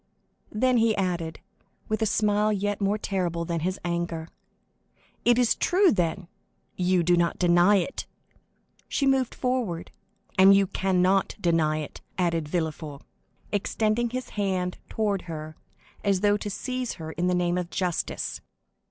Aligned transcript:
Then 0.51 0.77
he 0.77 0.95
added, 0.95 1.41
with 1.87 2.01
a 2.01 2.07
smile 2.07 2.51
yet 2.51 2.81
more 2.81 2.97
terrible 2.97 3.45
than 3.45 3.59
his 3.59 3.79
anger, 3.85 4.29
"It 5.25 5.37
is 5.37 5.53
true, 5.53 5.91
then; 5.91 6.27
you 6.75 7.03
do 7.03 7.15
not 7.15 7.37
deny 7.37 7.75
it!" 7.75 8.07
She 8.87 9.05
moved 9.05 9.35
forward. 9.35 9.91
"And 10.39 10.55
you 10.55 10.65
cannot 10.65 11.35
deny 11.39 11.81
it!" 11.81 12.01
added 12.17 12.49
Villefort, 12.49 13.03
extending 13.51 14.09
his 14.09 14.29
hand 14.29 14.79
toward 14.89 15.21
her, 15.29 15.55
as 16.03 16.21
though 16.21 16.35
to 16.35 16.49
seize 16.49 16.93
her 16.93 17.11
in 17.11 17.27
the 17.27 17.35
name 17.35 17.59
of 17.59 17.69
justice. 17.69 18.41